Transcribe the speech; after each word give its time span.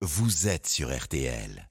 vous 0.00 0.46
êtes 0.46 0.68
sur 0.68 0.96
RTL. 0.96 1.68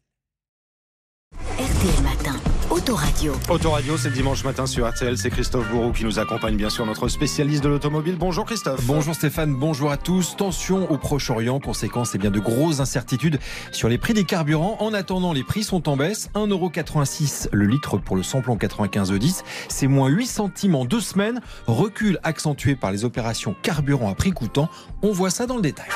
RTL 1.38 2.04
Matin, 2.04 2.36
Autoradio. 2.70 3.34
Autoradio, 3.50 3.96
c'est 3.96 4.10
le 4.10 4.16
dimanche 4.16 4.44
matin 4.44 4.66
sur 4.66 4.86
RTL. 4.86 5.18
C'est 5.18 5.30
Christophe 5.30 5.70
Bourreau 5.70 5.94
qui 5.94 6.04
nous 6.04 6.20
accompagne, 6.20 6.58
bien 6.58 6.70
sûr, 6.70 6.86
notre 6.86 7.08
spécialiste 7.08 7.64
de 7.64 7.70
l'automobile. 7.70 8.18
Bonjour 8.18 8.44
Christophe. 8.44 8.84
Bonjour 8.84 9.16
Stéphane, 9.16 9.56
bonjour 9.56 9.92
à 9.92 9.98
tous. 9.98 10.36
Tension 10.36 10.92
au 10.92 10.98
Proche-Orient, 10.98 11.62
conséquence, 11.62 12.16
et 12.16 12.18
bien 12.18 12.30
de 12.30 12.40
grosses 12.40 12.82
incertitudes 12.82 13.40
sur 13.72 13.88
les 13.88 13.98
prix 13.98 14.14
des 14.14 14.26
carburants. 14.26 14.76
En 14.82 14.94
attendant, 14.94 15.32
les 15.32 15.46
prix 15.46 15.64
sont 15.64 15.88
en 15.88 15.96
baisse. 15.96 16.30
1,86€ 16.36 17.48
le 17.54 17.66
litre 17.66 17.98
pour 17.98 18.18
le 18.18 18.24
samplon 18.24 18.58
95 18.58 19.14
E10. 19.14 19.44
C'est 19.70 19.88
moins 19.88 20.10
8 20.10 20.28
centimes 20.28 20.76
en 20.76 20.84
deux 20.84 21.02
semaines. 21.02 21.40
Recul 21.66 22.20
accentué 22.24 22.76
par 22.76 22.92
les 22.92 23.06
opérations 23.06 23.56
carburant 23.64 24.12
à 24.12 24.16
prix 24.16 24.32
coûtant. 24.32 24.68
On 25.02 25.14
voit 25.14 25.30
ça 25.30 25.46
dans 25.46 25.56
le 25.56 25.62
détail. 25.62 25.88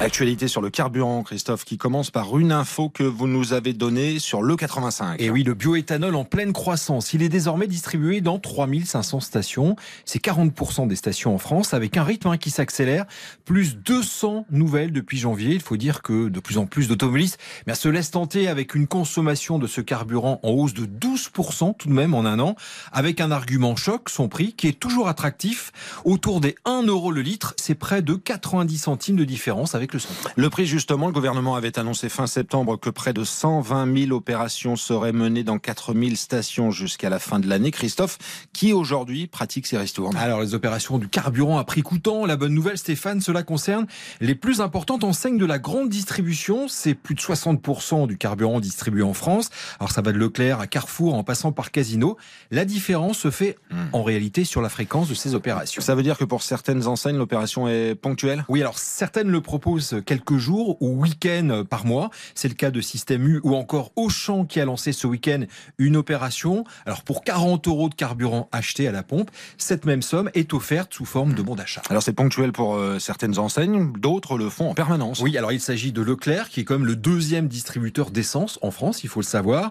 Actualité 0.00 0.46
sur 0.46 0.60
le 0.60 0.70
carburant, 0.70 1.24
Christophe, 1.24 1.64
qui 1.64 1.76
commence 1.76 2.12
par 2.12 2.38
une 2.38 2.52
info 2.52 2.88
que 2.88 3.02
vous 3.02 3.26
nous 3.26 3.52
avez 3.52 3.72
donnée 3.72 4.20
sur 4.20 4.42
le 4.42 4.54
85. 4.54 5.20
Et 5.20 5.28
oui, 5.28 5.42
le 5.42 5.54
bioéthanol 5.54 6.14
en 6.14 6.24
pleine 6.24 6.52
croissance. 6.52 7.14
Il 7.14 7.22
est 7.22 7.28
désormais 7.28 7.66
distribué 7.66 8.20
dans 8.20 8.38
3500 8.38 9.18
stations. 9.18 9.74
C'est 10.04 10.22
40% 10.22 10.86
des 10.86 10.94
stations 10.94 11.34
en 11.34 11.38
France, 11.38 11.74
avec 11.74 11.96
un 11.96 12.04
rythme 12.04 12.28
hein, 12.28 12.36
qui 12.36 12.50
s'accélère. 12.50 13.06
Plus 13.44 13.76
200 13.76 14.46
nouvelles 14.52 14.92
depuis 14.92 15.18
janvier. 15.18 15.54
Il 15.54 15.60
faut 15.60 15.76
dire 15.76 16.00
que 16.00 16.28
de 16.28 16.38
plus 16.38 16.58
en 16.58 16.66
plus 16.66 16.86
d'automobilistes 16.86 17.40
se 17.74 17.88
laissent 17.88 18.12
tenter 18.12 18.46
avec 18.46 18.76
une 18.76 18.86
consommation 18.86 19.58
de 19.58 19.66
ce 19.66 19.80
carburant 19.80 20.38
en 20.44 20.50
hausse 20.50 20.74
de 20.74 20.86
12% 20.86 21.76
tout 21.76 21.88
de 21.88 21.92
même 21.92 22.14
en 22.14 22.24
un 22.24 22.38
an, 22.38 22.54
avec 22.92 23.20
un 23.20 23.32
argument 23.32 23.74
choc, 23.74 24.10
son 24.10 24.28
prix, 24.28 24.52
qui 24.52 24.68
est 24.68 24.78
toujours 24.78 25.08
attractif. 25.08 25.72
Autour 26.04 26.40
des 26.40 26.54
1 26.64 26.84
euro 26.84 27.10
le 27.10 27.22
litre, 27.22 27.54
c'est 27.56 27.74
près 27.74 28.00
de 28.00 28.14
90 28.14 28.78
centimes 28.78 29.16
de 29.16 29.24
différence 29.24 29.74
avec 29.74 29.87
le 29.92 30.00
Le 30.36 30.50
prix, 30.50 30.66
justement, 30.66 31.06
le 31.06 31.12
gouvernement 31.12 31.54
avait 31.54 31.78
annoncé 31.78 32.08
fin 32.08 32.26
septembre 32.26 32.78
que 32.78 32.90
près 32.90 33.12
de 33.12 33.24
120 33.24 34.06
000 34.06 34.12
opérations 34.12 34.76
seraient 34.76 35.12
menées 35.12 35.44
dans 35.44 35.58
4 35.58 35.94
000 35.94 36.14
stations 36.14 36.70
jusqu'à 36.70 37.10
la 37.10 37.18
fin 37.18 37.38
de 37.38 37.48
l'année. 37.48 37.70
Christophe, 37.70 38.18
qui 38.52 38.72
aujourd'hui 38.72 39.26
pratique 39.26 39.66
ces 39.66 39.78
ristournes? 39.78 40.16
Alors, 40.16 40.40
les 40.40 40.54
opérations 40.54 40.98
du 40.98 41.08
carburant 41.08 41.58
à 41.58 41.64
prix 41.64 41.82
coûtant, 41.82 42.26
la 42.26 42.36
bonne 42.36 42.54
nouvelle, 42.54 42.78
Stéphane, 42.78 43.20
cela 43.20 43.42
concerne 43.42 43.86
les 44.20 44.34
plus 44.34 44.60
importantes 44.60 45.04
enseignes 45.04 45.38
de 45.38 45.46
la 45.46 45.58
grande 45.58 45.88
distribution. 45.88 46.68
C'est 46.68 46.94
plus 46.94 47.14
de 47.14 47.20
60% 47.20 48.06
du 48.06 48.18
carburant 48.18 48.60
distribué 48.60 49.02
en 49.02 49.14
France. 49.14 49.50
Alors, 49.80 49.92
ça 49.92 50.02
va 50.02 50.12
de 50.12 50.18
Leclerc 50.18 50.60
à 50.60 50.66
Carrefour 50.66 51.14
en 51.14 51.24
passant 51.24 51.52
par 51.52 51.70
Casino. 51.70 52.16
La 52.50 52.64
différence 52.64 53.18
se 53.18 53.30
fait 53.30 53.56
hmm. 53.70 53.76
en 53.92 54.02
réalité 54.02 54.44
sur 54.44 54.62
la 54.62 54.68
fréquence 54.68 55.08
de 55.08 55.14
ces 55.14 55.34
opérations. 55.34 55.82
Ça 55.82 55.94
veut 55.94 56.02
dire 56.02 56.18
que 56.18 56.24
pour 56.24 56.42
certaines 56.42 56.86
enseignes, 56.86 57.16
l'opération 57.16 57.68
est 57.68 57.94
ponctuelle? 57.94 58.44
Oui, 58.48 58.60
alors 58.60 58.78
certaines 58.78 59.28
le 59.28 59.40
proposent 59.40 59.77
quelques 60.06 60.36
jours 60.36 60.80
ou 60.80 61.00
week-ends 61.00 61.64
par 61.68 61.86
mois. 61.86 62.10
C'est 62.34 62.48
le 62.48 62.54
cas 62.54 62.70
de 62.70 62.80
Système 62.80 63.26
U 63.26 63.40
ou 63.42 63.54
encore 63.54 63.92
Auchan 63.96 64.44
qui 64.44 64.60
a 64.60 64.64
lancé 64.64 64.92
ce 64.92 65.06
week-end 65.06 65.44
une 65.78 65.96
opération. 65.96 66.64
Alors 66.86 67.02
pour 67.02 67.24
40 67.24 67.66
euros 67.68 67.88
de 67.88 67.94
carburant 67.94 68.48
acheté 68.52 68.88
à 68.88 68.92
la 68.92 69.02
pompe, 69.02 69.30
cette 69.56 69.84
même 69.84 70.02
somme 70.02 70.30
est 70.34 70.52
offerte 70.54 70.94
sous 70.94 71.04
forme 71.04 71.34
de 71.34 71.42
bon 71.42 71.54
d'achat. 71.54 71.82
Alors 71.90 72.02
c'est 72.02 72.12
ponctuel 72.12 72.52
pour 72.52 72.74
euh, 72.74 72.98
certaines 72.98 73.38
enseignes, 73.38 73.92
d'autres 73.98 74.38
le 74.38 74.48
font 74.48 74.70
en 74.70 74.74
permanence. 74.74 75.20
Oui, 75.20 75.36
alors 75.36 75.52
il 75.52 75.60
s'agit 75.60 75.92
de 75.92 76.02
Leclerc 76.02 76.48
qui 76.48 76.60
est 76.60 76.64
comme 76.64 76.86
le 76.86 76.96
deuxième 76.96 77.48
distributeur 77.48 78.10
d'essence 78.10 78.58
en 78.62 78.70
France, 78.70 79.04
il 79.04 79.08
faut 79.08 79.20
le 79.20 79.26
savoir, 79.26 79.70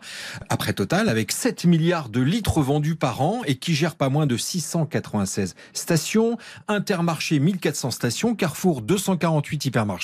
après 0.49 0.73
Total 0.73 1.09
avec 1.09 1.31
7 1.31 1.65
milliards 1.65 2.09
de 2.09 2.21
litres 2.21 2.61
vendus 2.61 2.95
par 2.95 3.21
an 3.21 3.41
et 3.45 3.55
qui 3.55 3.73
gère 3.73 3.95
pas 3.95 4.09
moins 4.09 4.27
de 4.27 4.37
696 4.37 5.55
stations, 5.73 6.37
Intermarché 6.67 7.39
1400 7.39 7.91
stations, 7.91 8.35
Carrefour 8.35 8.81
248 8.81 9.65
hypermarchés 9.65 9.96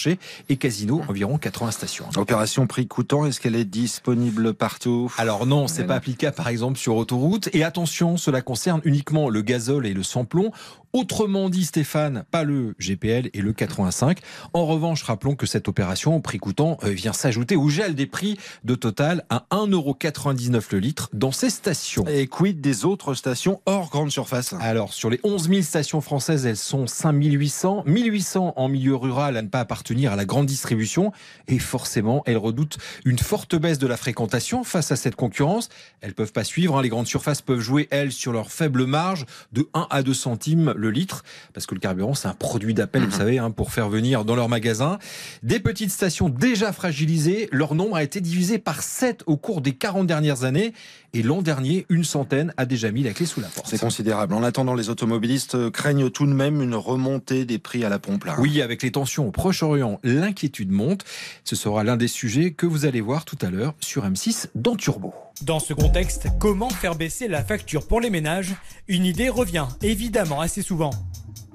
et 0.50 0.58
Casino, 0.58 1.02
environ 1.08 1.38
80 1.38 1.72
stations. 1.72 2.06
Opération 2.16 2.68
prix 2.68 2.88
coûtant, 2.88 3.26
est-ce 3.26 3.40
qu'elle 3.40 3.56
est 3.56 3.66
disponible 3.66 4.54
partout? 4.54 5.12
Alors 5.18 5.46
non, 5.46 5.68
c'est 5.68 5.86
pas 5.86 5.96
applicable 5.96 6.36
par 6.36 6.48
exemple 6.48 6.78
sur 6.78 6.96
autoroute. 6.96 7.50
Et 7.54 7.64
attention, 7.64 8.18
cela 8.18 8.42
concerne 8.42 8.82
uniquement 8.84 9.30
le 9.30 9.42
gazole 9.42 9.86
et 9.88 9.94
le 9.94 10.04
sans-plomb. 10.04 10.52
Autrement 10.96 11.50
dit, 11.50 11.66
Stéphane, 11.66 12.24
pas 12.30 12.44
le 12.44 12.76
GPL 12.78 13.32
et 13.34 13.42
le 13.42 13.52
85. 13.52 14.20
En 14.54 14.68
revanche, 14.68 15.02
rappelons 15.02 15.34
que 15.36 15.48
cette 15.48 15.68
opération, 15.68 16.22
prix 16.22 16.38
coûtant, 16.38 16.78
euh, 16.84 16.90
vient 16.90 17.14
s'ajouter 17.14 17.56
au 17.56 17.68
gel 17.68 17.96
des 17.96 18.06
prix 18.06 18.38
de 18.64 18.76
Total 18.76 19.26
à 19.32 19.48
1,99€ 19.50 20.66
le 20.70 20.78
litre 20.78 21.10
dans 21.12 21.32
ces 21.32 21.50
stations. 21.50 22.06
Et 22.08 22.28
quid 22.28 22.62
des 22.62 22.86
autres 22.86 23.16
stations 23.16 23.60
hors 23.66 23.90
grande 23.90 24.12
surface? 24.12 24.54
Alors, 24.60 24.94
sur 24.94 25.10
les 25.10 25.20
11 25.24 25.50
000 25.50 25.62
stations 25.64 26.00
françaises, 26.00 26.46
elles 26.46 26.58
sont 26.58 26.86
5800. 26.86 27.86
1800 27.88 28.54
en 28.56 28.68
milieu 28.68 28.96
rural 28.96 29.36
à 29.36 29.42
ne 29.42 29.48
pas 29.48 29.62
appartenir 29.62 30.14
à 30.14 30.16
la 30.16 30.26
grande 30.26 30.46
distribution. 30.46 31.12
Et 31.48 31.58
forcément, 31.58 32.22
elles 32.28 32.38
redoutent 32.38 32.78
une 33.04 33.18
forte 33.18 33.56
baisse 33.56 33.80
de 33.80 33.88
la 33.88 33.98
fréquentation 33.98 34.64
face 34.64 34.92
à 34.92 34.96
cette 34.96 35.16
concurrence. 35.16 35.70
Elles 36.02 36.14
peuvent 36.14 36.34
pas 36.34 36.44
suivre. 36.44 36.78
Hein. 36.78 36.84
Les 36.84 36.90
grandes 36.90 37.08
surfaces 37.08 37.42
peuvent 37.42 37.62
jouer, 37.62 37.88
elles, 37.90 38.12
sur 38.12 38.32
leur 38.32 38.52
faible 38.52 38.86
marge 38.86 39.26
de 39.54 39.68
1 39.74 39.88
à 39.90 40.04
2 40.04 40.14
centimes 40.14 40.76
le 40.84 40.92
litre, 40.92 41.24
parce 41.54 41.66
que 41.66 41.74
le 41.74 41.80
carburant, 41.80 42.14
c'est 42.14 42.28
un 42.28 42.34
produit 42.34 42.74
d'appel, 42.76 43.02
vous 43.02 43.08
mhm. 43.08 43.14
savez, 43.14 43.38
hein, 43.40 43.50
pour 43.50 43.72
faire 43.72 43.90
venir 43.90 44.26
dans 44.26 44.36
leur 44.36 44.50
magasin. 44.50 45.00
Des 45.42 45.60
petites 45.60 45.92
stations 45.92 46.30
déjà 46.30 46.72
fragilisées, 46.72 47.50
leur 47.52 47.74
nombre 47.74 47.96
a 47.96 48.04
été 48.04 48.22
divisé 48.22 48.60
par 48.60 48.84
7 48.84 49.24
au 49.26 49.38
cours 49.38 49.62
des 49.62 49.74
40 49.74 50.06
dernières 50.06 50.44
années. 50.44 50.74
Et 51.16 51.22
l'an 51.22 51.44
dernier, 51.44 51.86
une 51.90 52.04
centaine 52.04 52.54
a 52.58 52.66
déjà 52.66 52.92
mis 52.92 53.04
la 53.04 53.14
clé 53.14 53.28
sous 53.28 53.40
la 53.40 53.48
porte. 53.48 53.68
C'est 53.70 53.80
considérable. 53.80 54.34
En 54.34 54.42
attendant, 54.42 54.74
les 54.74 54.90
automobilistes 54.90 55.70
craignent 55.70 56.10
tout 56.10 56.26
de 56.26 56.34
même 56.34 56.62
une 56.62 56.74
remontée 56.74 57.46
des 57.46 57.60
prix 57.60 57.86
à 57.86 57.90
la 57.90 58.00
pompe. 58.00 58.26
Là. 58.26 58.36
Oui, 58.40 58.62
avec 58.64 58.82
les 58.82 58.92
tensions 58.92 59.28
au 59.28 59.32
Proche-Orient, 59.32 60.00
l'inquiétude 60.04 60.72
monte. 60.72 61.06
Ce 61.44 61.56
sera 61.56 61.84
l'un 61.84 61.98
des 61.98 62.08
sujets 62.08 62.52
que 62.52 62.66
vous 62.66 62.86
allez 62.86 63.02
voir 63.02 63.26
tout 63.26 63.38
à 63.42 63.52
l'heure 63.52 63.76
sur 63.80 64.06
M6 64.10 64.48
dans 64.56 64.76
Turbo. 64.76 65.14
Dans 65.42 65.60
ce 65.60 65.74
contexte, 65.74 66.28
comment 66.40 66.70
faire 66.70 66.96
baisser 66.96 67.28
la 67.28 67.44
facture 67.44 67.88
pour 67.88 68.00
les 68.00 68.10
ménages? 68.10 68.54
Une 68.88 69.06
idée 69.06 69.30
revient 69.30 69.68
évidemment 69.82 70.40
assez 70.40 70.62
souvent 70.62 70.92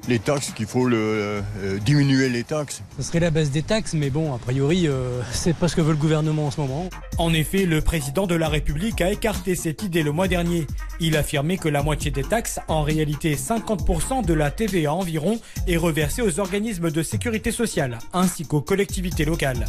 les 0.09 0.19
taxes, 0.19 0.53
qu'il 0.53 0.67
faut 0.67 0.87
le, 0.87 0.97
euh, 0.97 1.79
diminuer 1.85 2.29
les 2.31 2.43
taxes. 2.43 2.83
Ce 2.97 3.03
serait 3.03 3.21
la 3.21 3.31
baisse 3.31 3.51
des 3.51 3.63
taxes, 3.63 3.93
mais 3.93 4.09
bon, 4.11 4.35
a 4.35 4.39
priori, 4.39 4.87
euh, 4.87 5.21
c'est 5.33 5.55
pas 5.55 5.69
ce 5.69 5.77
que 5.77 5.83
veut 5.83 5.93
le 5.93 5.99
gouvernement 5.99 6.47
en 6.47 6.51
ce 6.51 6.61
moment. 6.61 6.89
En 7.19 7.35
effet, 7.35 7.67
le 7.67 7.83
président 7.83 8.27
de 8.27 8.35
la 8.35 8.49
République 8.49 9.01
a 9.01 9.13
écarté 9.13 9.55
cette 9.55 9.83
idée 9.83 10.03
le 10.03 10.13
mois 10.13 10.29
dernier. 10.29 10.67
Il 11.01 11.17
affirmait 11.17 11.59
que 11.59 11.69
la 11.69 11.83
moitié 11.83 12.11
des 12.11 12.25
taxes, 12.25 12.59
en 12.69 12.83
réalité 12.83 13.35
50% 13.37 14.25
de 14.25 14.35
la 14.35 14.51
TVA 14.51 14.95
environ, 14.95 15.39
est 15.67 15.77
reversée 15.77 16.23
aux 16.23 16.41
organismes 16.41 16.91
de 16.91 17.03
sécurité 17.03 17.53
sociale, 17.53 17.99
ainsi 18.13 18.47
qu'aux 18.47 18.63
collectivités 18.63 19.27
locales. 19.27 19.67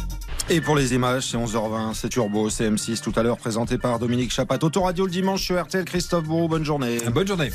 Et 0.52 0.60
pour 0.60 0.74
les 0.74 0.94
images, 0.94 1.28
c'est 1.30 1.36
11h20, 1.36 1.94
c'est 1.94 2.08
Turbo, 2.08 2.50
c'est 2.50 2.68
M6, 2.68 3.00
tout 3.00 3.12
à 3.14 3.22
l'heure 3.22 3.36
présenté 3.36 3.78
par 3.78 4.00
Dominique 4.00 4.32
Chapat. 4.32 4.58
Autoradio 4.62 5.04
le 5.04 5.10
dimanche 5.12 5.44
sur 5.44 5.62
RTL, 5.62 5.84
Christophe 5.84 6.24
Bourreau, 6.24 6.48
bonne 6.48 6.64
journée. 6.64 6.98
Bonne 7.12 7.28
journée. 7.28 7.52